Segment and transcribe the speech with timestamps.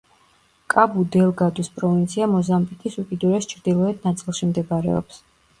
[0.73, 5.25] კაბუ-დელგადუს პროვინცია მოზამბიკის უკიდურეს ჩრდილოეთ ნაწილში მდებარეობს.